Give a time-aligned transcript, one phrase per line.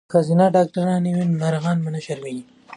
[0.11, 2.43] که ښځینه ډاکټرانې وي نو ناروغانې نه شرمیږي.